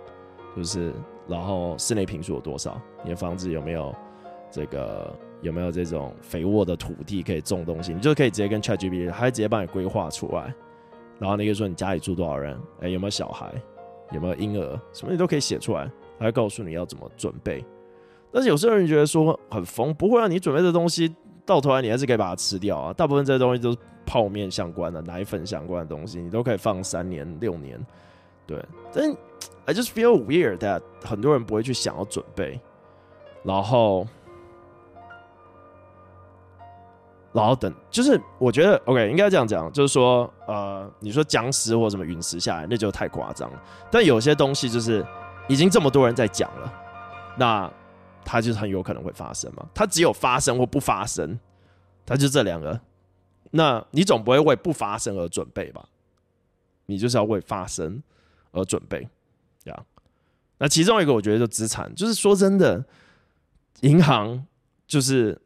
[0.56, 0.92] 就是，
[1.28, 2.78] 然后室内坪数有多少？
[3.04, 3.94] 你的房子有没有
[4.50, 7.94] 这个？”有没有这种肥沃的土地可以种东西？
[7.94, 10.54] 你就可以直接跟 ChatGPT，它直接帮你规划出来。
[11.18, 13.50] 然后那个说你家里住多少人，哎，有没有小孩，
[14.12, 17.64] 有没有婴儿，什么你都可以写出来，它会告诉你要怎么准备。
[18.30, 21.10] 但是有些人觉得说很疯，不会让、你准备的东西
[21.46, 22.92] 到头来你还是可以把它吃掉啊。
[22.92, 27.82] 大部分这些东西都是泡面相关的、奶粉相关的东西，你都可以放三年、六年。
[28.46, 29.10] 对，但
[29.64, 32.60] I just feel weird that 很多人不会去想要准备，
[33.42, 34.06] 然后。
[37.32, 43.62] 然后等，就是我觉得 OK，应该这样讲，就是说，呃，你说僵尸或什么陨石下来，那就太夸张了。
[43.88, 45.06] 但有些东西就是
[45.48, 46.72] 已经这么多人在讲了，
[47.38, 47.72] 那
[48.24, 49.64] 它就是很有可能会发生嘛。
[49.72, 51.38] 它只有发生或不发生，
[52.04, 52.80] 它就这两个。
[53.52, 55.84] 那你总不会为不发生而准备吧？
[56.86, 58.02] 你就是要为发生
[58.50, 59.08] 而准备，
[59.62, 59.86] 这样。
[60.58, 62.84] 那其中一个我觉得就资产，就是说真的，
[63.82, 64.44] 银行
[64.88, 65.40] 就是。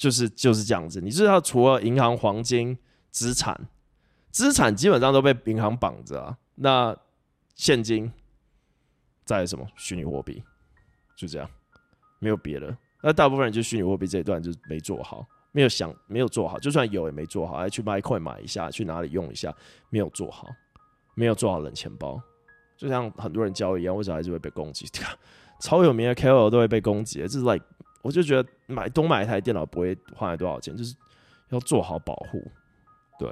[0.00, 2.78] 就是就是这样子，你知道，除了银行、黄金
[3.10, 3.68] 资产，
[4.30, 6.38] 资产基本上都被银行绑着啊。
[6.54, 6.96] 那
[7.54, 8.10] 现金
[9.26, 10.42] 在什么虚拟货币，
[11.14, 11.46] 就这样，
[12.18, 12.74] 没有别的。
[13.02, 16.58] 那大部分人就虚拟货币这一段就没做好，没有想，没有做好。
[16.58, 19.54] 就算有也没做好，还去买 coin 买一下，去哪里用一下，
[19.90, 20.48] 没有做好，
[21.14, 22.18] 没有做好冷钱包。
[22.78, 24.86] 就像很多人交易一样，为啥还是会被攻击？
[25.60, 27.62] 超有名的 KOL 都会被攻击，就是 like，
[28.02, 30.94] 我就觉得买多买一台电脑不会花多少钱，就是
[31.50, 32.42] 要做好保护。
[33.18, 33.28] 对，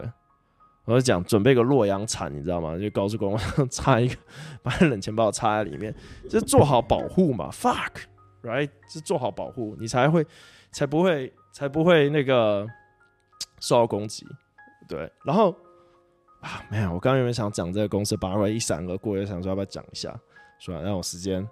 [0.84, 2.76] 我就讲准备个洛阳铲，你知道吗？
[2.78, 4.16] 就高速公路上 插一个，
[4.62, 5.94] 把冷钱包插在里面，
[6.28, 7.50] 就做好保护嘛。
[7.50, 8.70] Fuck，right？
[8.88, 10.26] 是做好保护，你才会
[10.70, 12.66] 才不会才不会那个
[13.60, 14.26] 受到攻击。
[14.88, 15.54] 对，然后。
[16.40, 20.16] 啊，没有，我刚刚有没有想讲这个公司八卦，一闪而过，又想说要不要讲一下，
[20.60, 20.80] 是吧？
[20.80, 21.44] 让我时间，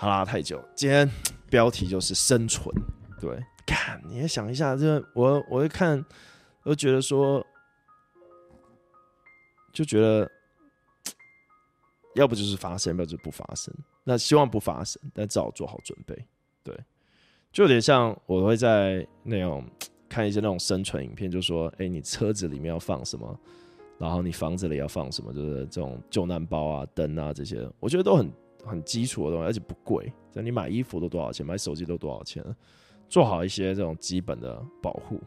[0.00, 0.64] 好啦，太久。
[0.76, 1.10] 今天
[1.50, 2.72] 标题就是生存，
[3.20, 6.04] 对，看你也想一下，这我我会看，
[6.62, 7.44] 我觉得说，
[9.72, 10.30] 就觉得，
[12.14, 13.74] 要不就是发生，要不就是不发生。
[14.04, 16.14] 那希望不发生，但至少做好准备，
[16.62, 16.78] 对，
[17.50, 19.64] 就有点像我会在那种。
[20.10, 23.38] 看一些那种生存影片，就说：“哎、你车子里面要放什么？
[23.98, 25.34] 然后你房子里要放什么？
[25.34, 28.32] 就是这种救难包啊、灯啊这些，我觉得都很
[28.64, 30.12] 很基础的东西，而且不贵。
[30.32, 31.44] 像你买衣服都多少钱？
[31.44, 32.44] 买手机都多少钱？
[33.08, 35.20] 做好一些这种基本的保护。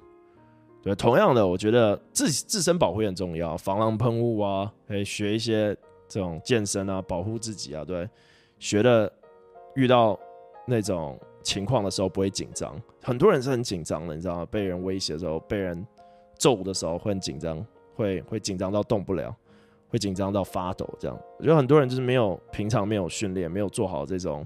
[0.82, 5.76] 对，同样的，我觉得自自身保护也很重要，防狼喷雾啊，可以学一些
[6.08, 7.84] 这种健身啊，保护自己啊。
[7.86, 8.10] 对，
[8.60, 9.12] 学的
[9.76, 10.20] 遇到
[10.66, 14.46] 那种。”情况的时候不会紧张，很多人是很紧张的，你知道吗？
[14.46, 15.84] 被人威胁的时候，被人
[16.38, 17.66] 揍的时候会很紧张，
[17.96, 19.36] 会会紧张到动不了，
[19.92, 20.90] 会紧张到发抖。
[20.98, 24.44] 这样，我觉得很多人就是没有平常没有训练，没有做好这种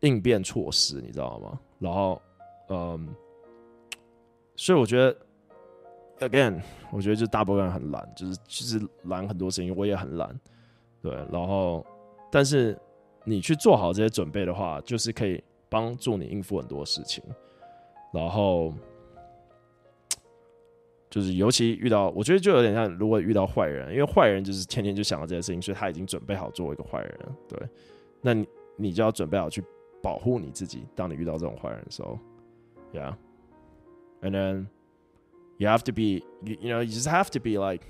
[0.00, 1.58] 应变措施，你知道吗？
[1.78, 2.20] 然后，
[2.68, 3.08] 嗯，
[4.56, 5.16] 所以我觉得
[6.28, 10.38] ，again，我觉得就大部分人很懒，就是其实懒很多事情，我也很懒，
[11.00, 11.14] 对。
[11.32, 11.86] 然后，
[12.30, 12.78] 但是
[13.24, 15.42] 你去做好这些准备的话，就是可以。
[15.72, 17.24] 帮助你应付很多事情，
[18.12, 18.74] 然后
[21.12, 27.18] 就是尤其遇到，我觉得就有点像，如果遇到坏人，因为坏人就是天天就想到这些事情，所以他已经准备好做一个坏人。
[27.46, 27.68] 对，
[28.22, 29.62] 那你你就要准备好去
[30.02, 32.18] 保护你自己，当你遇到这种坏人的时候
[32.94, 34.66] ，Yeah，and then
[35.58, 37.84] you have to be, you, you know, you just have to be like,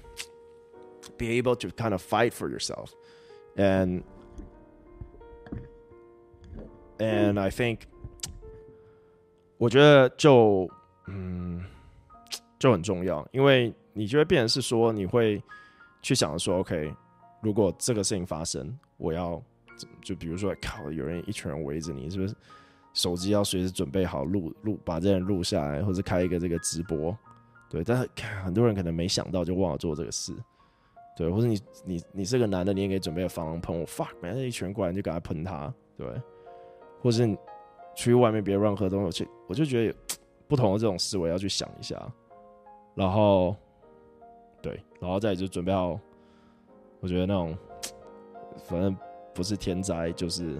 [1.16, 2.90] be able to kind of fight for yourself,
[3.54, 4.02] and
[6.98, 7.80] And I think，
[9.58, 10.70] 我觉得就
[11.08, 11.64] 嗯
[12.62, 15.42] 就很重要，因为你就会变成是说，你会
[16.00, 16.94] 去想说，OK，
[17.40, 19.42] 如果这个事情发生，我要
[20.00, 22.32] 就比如说，靠，有人一群人围着你，是不是？
[22.94, 27.18] 手机要随时准备好录录，把这人录下来，或者开一个这个直播，
[27.68, 27.82] 对。
[27.82, 28.08] 但是
[28.44, 30.32] 很多人可能没想到，就忘了做这个事，
[31.16, 31.28] 对。
[31.28, 36.06] 或者你你你是个男的，你也可以准备防狼喷雾，fuck，没事，一群人过来你就给他喷他，对。
[37.00, 37.34] 或是你
[37.96, 39.98] 出去外面别乱喝东西，我就觉得
[40.46, 42.00] 不同的这种思维要去想一下，
[42.94, 43.56] 然后
[44.60, 45.98] 对，然后再就准备好，
[47.00, 47.56] 我觉得那种
[48.68, 48.96] 反正
[49.34, 50.56] 不是天灾就是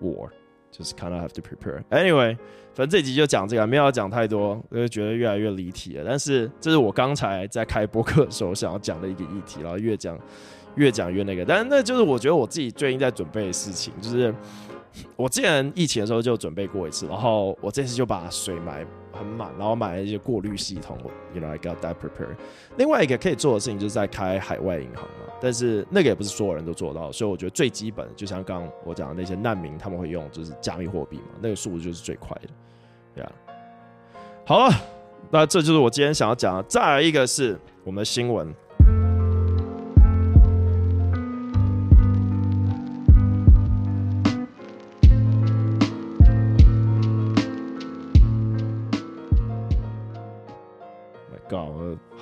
[0.00, 0.28] war，
[0.70, 1.82] 就是 kind of have to prepare。
[1.90, 2.36] Anyway，
[2.74, 6.04] 反正这集就讲这个，没有讲太多，因为觉得越来越离题了。
[6.06, 10.18] 但是这是我刚才在开播客的时候想要讲的一个议题，然后越讲
[10.76, 14.34] 越讲越那个，但是那就是我觉得我自己最近在准备的事情，就是。
[15.16, 20.96] 我之前疫情的时候就准备过一次，然后我这次就把水买很满，然后买了一些过滤系统。
[21.34, 22.36] You know, I got that prepared。
[22.76, 32.48] 另外一个可以做的事情就是在开海外银行嘛，但是那个也不是所有人都做到，所以我觉得最基本的，就像刚刚我讲的那些难民他们会用，就是加密货币嘛，那个速度就是最快的。
[33.14, 33.32] 对啊，
[34.44, 34.74] 好了，
[35.30, 36.62] 那这就是我今天想要讲的。
[36.64, 38.54] 再来一个是我们的新闻。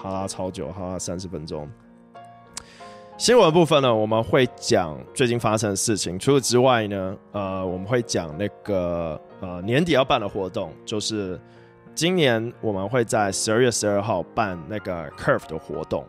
[0.07, 1.69] 哈拉超久，哈拉三十分钟。
[3.19, 6.17] 新闻部分呢，我们会讲最近发生的事情。
[6.19, 11.41] 除此之外呢，呃，我们会讲那个呃年底要办的活动，就是
[11.95, 16.05] 今年我们会在十二月十二号办那个 Curve 的活动。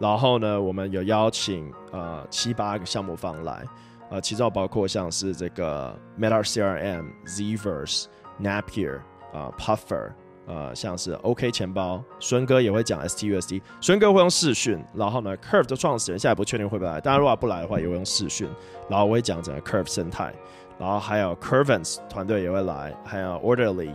[0.00, 3.62] 然后呢，我们有邀请呃七八个项目方来，
[4.10, 8.06] 呃，其中包括像是这个 Meta CRM、Zverse、
[8.40, 8.98] Napier
[9.32, 10.10] 啊、Puffer。
[10.46, 18.48] 呃，像是 OK 钱包，孙哥也会讲 STUSD，孙哥会用视讯，然后呢，Curve 的创始人现在不确定会不会来，当然如果不来的话，也会用视讯，
[18.88, 20.32] 然后我会讲整个 Curve 生态，
[20.78, 23.90] 然后还有 Curvens 团队也会来，还有 Orderly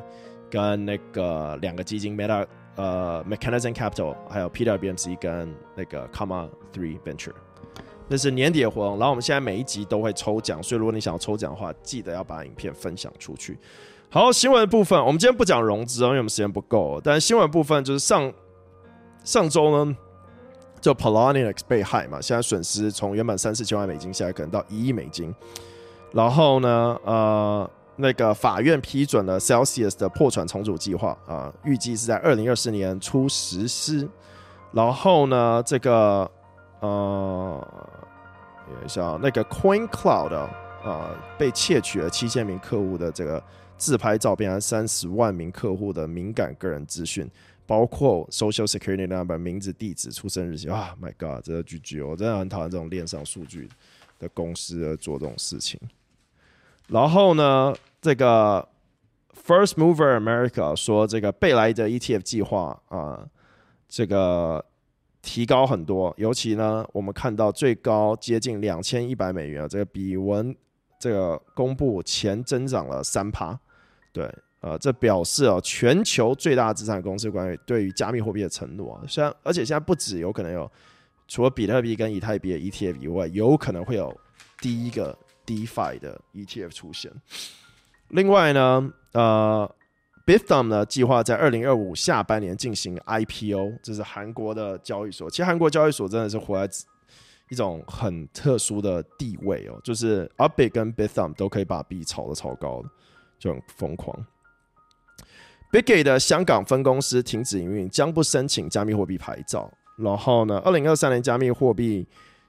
[0.50, 7.34] 跟那个两个基金 Meta 呃 Mechanism Capital，还有 PWBMC 跟那个 Comma Three Venture。
[8.10, 13.58] 那是年底的活动，然后我们现在每一集都会抽奖，所以如果你想要抽奖的话，记得要把影片分享出去。
[14.14, 17.00] 好，新闻的部分，我们今天不讲融资啊，因为我们时间不够。
[17.02, 18.30] 但新闻部分就是上
[19.24, 19.96] 上周呢，
[20.82, 25.34] 就 Poloniex 被害嘛，现在损失从原本三四千万美金，现在可能到一亿美金。
[26.12, 34.06] 然后呢，呃，那个法院批准了 Celsius 的破产重组计划啊，预计是在二零二四年初实施。
[34.74, 36.30] 然后呢，这个
[36.82, 37.66] 呃。
[38.86, 43.42] 一下，那个 Coin Cloud 啊、被窃取了七千名客户的这个
[43.82, 47.28] 自拍照片和三十万名客户的敏感个人资讯，
[47.66, 50.70] 包括 Social Security Number、名字、地址、出生日期。
[50.70, 53.68] 啊，My God，这个 GG，我真的很讨厌这种链上数据
[54.20, 55.80] 的公司而做这种事情。
[56.90, 58.70] 然后呢，这个
[59.34, 63.28] First Mover America 说，这个贝莱德 ETF 计划啊、
[63.90, 64.64] 这个。
[65.24, 70.56] 提高很多，尤其呢，我们看到最高接近两千一百美元啊，这个比文
[70.98, 73.56] 这个公布前增长了三趴，
[74.12, 80.72] 对，呃，这表示啊，全球最大资产公司关于对于加密货币的承诺啊，虽然而且现在不止有可能有，
[81.28, 84.16] 除了比特币跟以太币的 ETF 以外，有可能会有
[84.60, 87.12] 第一个 DeFi 的 ETF 出现，
[88.10, 89.76] 另外呢，呃。
[90.24, 95.28] Bithumb 呢，计划在二零二五下半年进行 IPO，这是韩国的交易所。
[95.28, 96.72] 其实韩国交易所真的是活在
[97.50, 102.90] 一种很特殊的地位哦，就是 Upbit 跟 Bithumb 都可以把币炒得超高的，
[103.42, 104.16] 就很疯狂。
[105.72, 109.72] Bitgate 的香港分公司停止营运，将不申请加密货币牌照。
[109.98, 112.06] 然后呢，二零二三年加密货币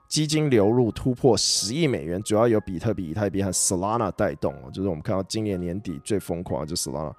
[0.08, 4.54] 基金流入突破十亿美元，主要由比特币、以太币和 Solana 带动。
[4.72, 7.12] 就是我们看到今年年底最疯狂的就是 Solana。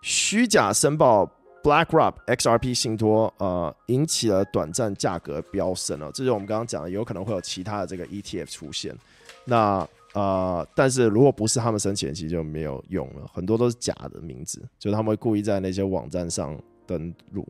[0.00, 1.30] 虚假申报
[1.62, 6.06] BlackRock XRP 信托，呃，引起了短暂价格飙升了。
[6.06, 8.96] 这就是我们刚刚讲的，有可能会有其他的这个 ETF 出现。
[9.44, 13.26] 那呃，但是如果不是他们申请，其实就没有用了。
[13.32, 17.46] 很多都是假的名字，就是他们会故意在那些网站上登录。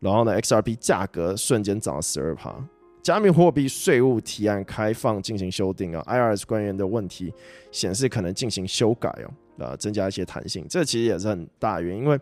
[0.00, 2.54] 然后呢，XRP 价格瞬间涨了十二趴。
[3.02, 7.32] 加密货币税务提案开放进行修订啊，IRS 官员的问题
[7.70, 9.30] 显示可能进行修改哦。
[9.58, 12.20] 呃，增加一些弹性，这其实也是很大原因，因为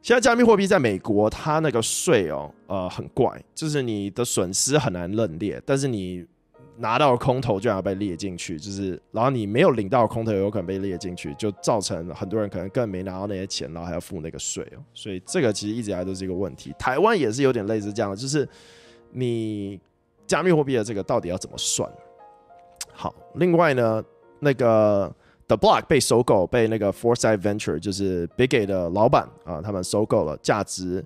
[0.00, 6.24] 现在加密货币在美国，它那个税哦，呃，很怪，就是你的损失很难认列，但是你
[6.80, 16.74] 拿到空头就要被列进去，就是然后你没有领到空头，有可能被列进去，就造成很多人可能更没拿到那些钱，然后还要付那个税哦，所以这个其实一直以来都是一个问题。
[16.78, 18.48] 台湾也是有点类似这样的，就是
[19.12, 19.78] 你
[20.26, 21.90] 加密货币的这个到底要怎么算？
[22.92, 24.02] 好，另外呢，
[24.40, 25.14] 那个。
[25.50, 31.04] The Block 被收购，被那个 Foresight Venture 就是 Bitgate 的老板啊，他们收购了，价值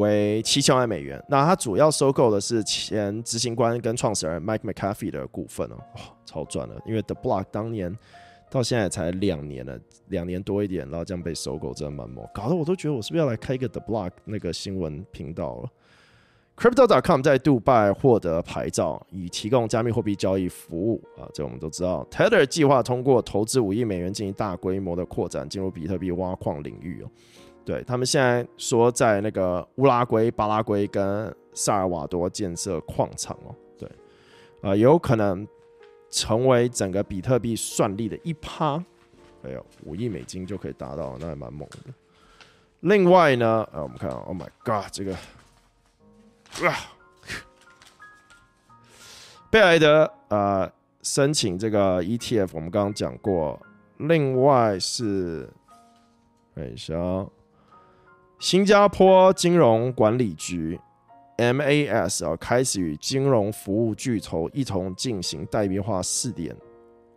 [0.00, 1.22] 为七千万美元。
[1.28, 6.74] 那他主要收购的是前执行官跟创始人 Mike McAfee 的股份哦，哇，超赚了！
[6.84, 7.96] 因为 The Block 当年
[8.50, 15.68] 到现在才两年了，两年多一点，然后这样被收购，真的蛮猛，搞得我都觉得我是不是要来开一个 The Block 那个新闻频道了。
[16.56, 22.06] Crypto.com 在杜拜获得牌照，以提供加密货币交易服务啊，这我们都知道。
[22.10, 27.10] Tether 计划通过投资五亿美元进行大规模的扩展，进入比特币挖矿领域哦。
[27.64, 33.54] 对，他们现在说在那个乌拉圭、巴拉圭跟萨尔瓦多建设矿场哦。
[33.78, 33.90] 对，
[34.62, 35.46] 啊，有可能
[36.10, 38.82] 成为整个比特币算力的一趴。
[39.42, 41.92] 哎呦，五亿美金就可以达到，那还蛮猛的。
[42.80, 45.14] 另外呢，啊，我们看，Oh my God，这个。
[46.66, 46.74] 啊，
[49.50, 50.70] 贝莱德呃
[51.02, 53.60] 申请这个 ETF，我们刚刚讲过。
[53.98, 55.46] 另外是
[56.54, 56.94] 等一下，
[58.40, 60.80] 新加坡金融管理局
[61.36, 66.56] MAS 啊，开始与金融服务巨头一同进行代币化试点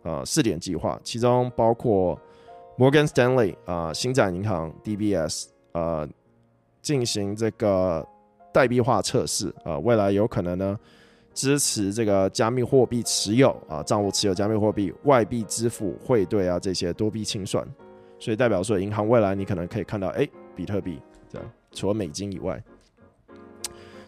[0.02, 2.20] 啊试点计划，其中包括
[2.76, 6.06] 摩根斯坦利啊、星展银行 DBS 呃
[6.80, 8.06] 进行这个。
[8.52, 10.78] 代币化测试啊，未来有可能呢
[11.32, 17.66] 支持这个加密货币持有啊，账户持有加密货币、外币支付、汇兑啊这些多币清算，
[18.16, 21.02] 所以代表说银行未来你可能可以看到，哎，比特币
[21.72, 22.62] 除了美金以外，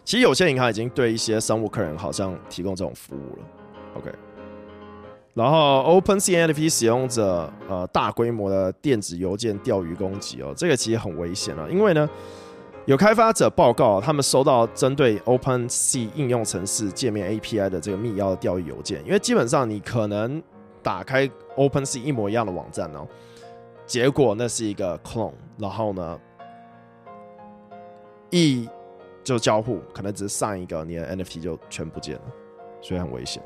[0.03, 3.45] 其实有些银行已经对一些商务客人好像提供这种服务了。
[3.95, 4.11] OK，
[5.33, 12.09] 然后 OpenSea NFT 使用者呃大规模的电子邮件钓鱼攻击哦，这个其实很危险啊，因为呢。
[12.85, 19.03] 有开发者报告，他们收到针对 OpenSea 应用程式界面 API 的这个密钥钓鱼邮件。
[19.05, 20.41] 因为基本上你可能
[20.81, 23.05] 打开 OpenSea 一模一样的网站哦，
[23.85, 26.17] 结果那是一个 clone，然后呢，
[28.29, 28.67] 一
[29.23, 32.21] 就交互，可能只是上一个，你的 NFT 就全不见了，
[32.81, 33.41] 所以很危险。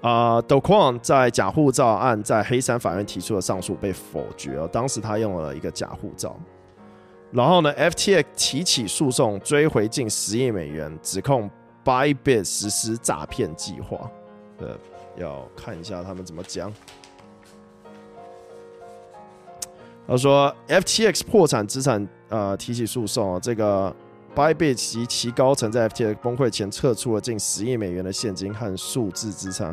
[0.00, 6.36] 啊、uh,，Do Kwon 在假护照案在黑山法院提出的上诉被否决了，当时他用了一个假护照。
[7.30, 11.48] 然后呢，FTX 提起诉讼，追回近十亿美元，指控
[11.84, 14.10] Bybit 实施诈骗计划。
[14.58, 14.76] 呃，
[15.16, 16.72] 要看一下他们怎么讲。
[20.06, 23.38] 他说，FTX 破产资产，呃，提起诉讼。
[23.40, 23.94] 这个
[24.34, 29.72] Bybit 及其高层在 FTX 崩溃前撤出了近十亿美元的现金和数字资产。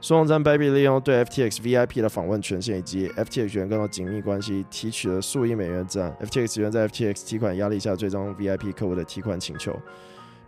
[0.00, 6.14] 诉讼中，Bybit 利用对 FTX VIP 的访问权限以及 FTX 员工的紧密关系，提取了数亿美元资产。
[6.22, 9.74] FTX 员在 FTX 提款压力下，最终 VIP 客户的提款请求，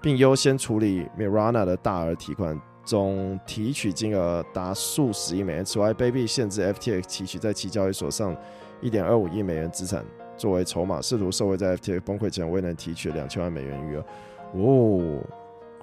[0.02, 2.60] 并优先处理 Mirana 的大额提款。
[2.84, 5.64] 总提取金额达数十亿美元。
[5.64, 8.32] 此外，Baby 限制 FTX 提取在其交易所上
[8.80, 10.04] 一点二五亿美元资产
[10.36, 14.04] 作为筹码，试图收回在 FTA 崩溃前未能提取两千万美元余额。
[14.52, 15.20] 哦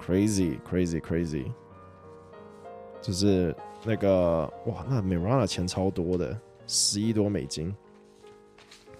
[0.00, 1.50] ，crazy，crazy，crazy，
[3.00, 7.74] 就是那个哇，那 Mirana 钱超多的，十亿多美金，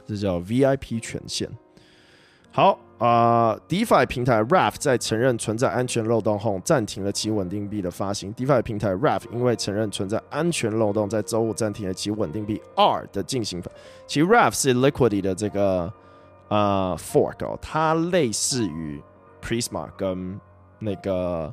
[0.05, 1.51] 这叫 VIP 权限。
[2.51, 2.79] 好。
[3.05, 8.35] 啊、，DeFi 平台 Raft 在承认存在安全漏洞后，暂停了其稳定币的发行。
[8.35, 13.63] DeFi 平台 Raft 因为承认存在安全漏洞，在周五暂停了其稳定币 R 的进行。
[14.07, 15.93] 其 Raft 是 Liquidity 的这个
[16.49, 19.03] 呃、fork 哦，它类似于
[19.43, 20.41] Prisma 跟
[20.79, 21.53] 那个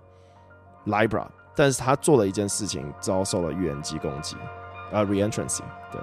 [0.85, 4.37] Libra，但是它做了一件事情，遭受了预言机攻击
[4.93, 5.63] 啊、reentrancy。
[5.91, 5.99] 对，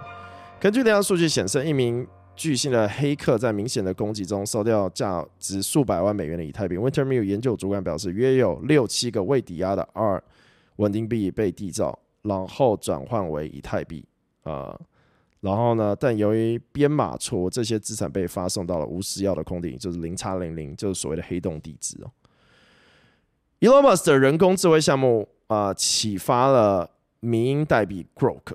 [0.61, 2.07] 根据这项数据显示，一名
[2.39, 6.79] 巨星的黑客在明显的攻击中收掉价值数百万美元的以太币。
[6.79, 10.23] Wintermute 研究主管表示，约有六七个未抵押的 R
[10.77, 14.05] 稳定币被缔造，然后转换为以太币。
[14.45, 14.81] 啊、呃，
[15.41, 15.97] 然后呢？
[15.99, 22.11] 但由于编码错误，这些资产被发送到了无私要的空地，就是零叉零零，就是所谓的黑洞地址哦。
[23.59, 28.55] Elon Musk 的人工智慧项目啊、启发了迷因代币 Grok，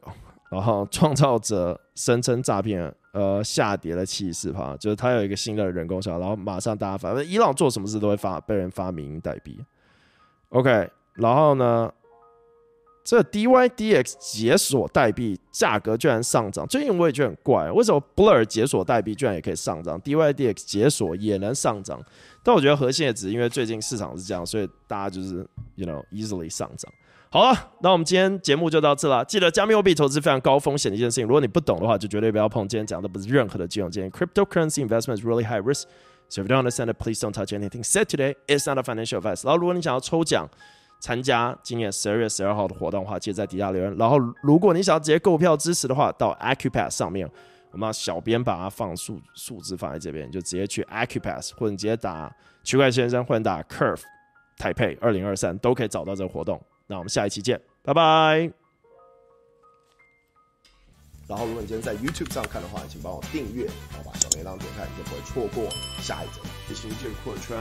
[0.50, 2.96] 然后创造者声称诈骗。
[3.14, 9.64] 呃，下跌了七十四趴，就是他有一个新的人工智能，然后马上大家反正，伊朗做什么事都会发被人发明代币。
[10.50, 11.94] OK，然后呢，
[13.04, 22.04] 这 DYDX 解锁代币价格居然上涨，最近我也觉得很怪，为什么 Blur 解锁代币居然也可以上涨，DYDX 解锁也能上涨？
[22.42, 26.92] 但我觉得核心也只因为最近市场是这样，所以大家就是 you know easily 上涨。
[27.34, 29.26] 好了，那我们今天节目就到这了。
[29.26, 32.68] 记得加密货币投资非常高风险的一件事情，如果你不懂的话，就绝对不要碰。
[32.68, 34.10] 今天讲的不是任何的金融建议。
[34.12, 35.86] Cryptocurrency investments really high risk,
[36.30, 38.36] so if you don't understand it, please don't touch anything said today.
[38.46, 39.44] It's not a financial advice.
[39.44, 40.48] 然后，如果你想要抽奖
[41.00, 43.98] 参加今年十二月十二号的活动的话，记得在底下留言。
[43.98, 47.28] 然后，如果你想要直接购票支持的话，到 Acupass 上面，
[47.72, 52.32] 我们小编把它放数数字放在这边，就直接去 Acupass，或者你直接打
[52.64, 54.02] 区块先生，或者打 Curve
[54.56, 56.64] 台配二零二三，都可以找到这个活动。
[56.88, 57.60] 那我们下一期见。
[57.82, 58.52] 拜拜。
[61.26, 65.72] 然后，如果你今天在 YouTube 上看的话，请帮我订阅，然后把小铃铛点开，你就不会错过
[66.02, 66.42] 下一集。
[66.68, 67.58] 谢谢你这个扩圈。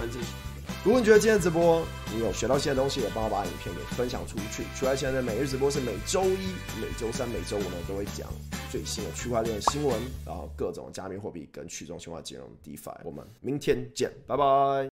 [0.85, 4.64] 如果你觉得今天直播你有学到新的东西，也帮我把影片给分享出去。
[4.75, 8.29] 区块链的每日直播是每周一、每周三、每周五呢都会讲
[8.70, 9.97] 最新的区块链新闻，
[10.27, 12.97] 然后各种加密货币跟去中心化金融 DeFi。
[13.05, 14.45] 我们明天见，拜拜。